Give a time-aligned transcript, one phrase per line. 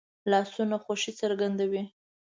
[0.31, 1.83] لاسونه خوښي څرګندوي